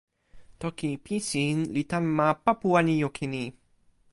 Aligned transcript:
toki 0.61 0.89
Pisin 1.03 1.57
li 1.75 1.83
tan 1.91 2.03
ma 2.17 2.27
Papuwanijukini. 2.45 3.43